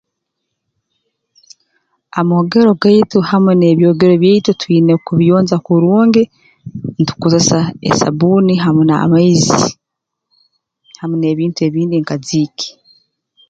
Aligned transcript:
Amoogero 2.19 2.71
gaitu 2.81 3.17
hamu 3.29 3.51
n'ebyogero 3.55 4.13
byaitu 4.21 4.51
twine 4.61 4.93
kubiyonja 5.05 5.57
kurungi 5.65 6.23
ntukozesa 7.01 7.57
esabbuuni 7.89 8.53
hamu 8.63 8.81
n'amaizi 8.85 9.61
hamu 10.99 11.15
n'ebintu 11.17 11.59
ebindi 11.67 11.95
nka 12.03 12.15
jiiki 12.25 12.69